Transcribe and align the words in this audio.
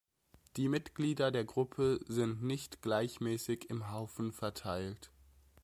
Die 0.57 0.67
Mitglieder 0.67 1.29
der 1.29 1.45
Gruppe 1.45 1.99
sind 2.07 2.41
nicht 2.41 2.81
gleichmäßig 2.81 3.69
im 3.69 3.91
Haufen 3.91 4.31
verteilt. 4.31 5.11